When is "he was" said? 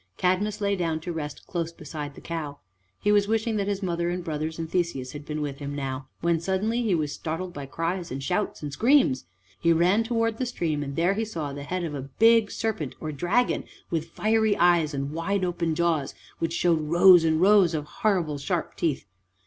2.99-3.27, 6.81-7.11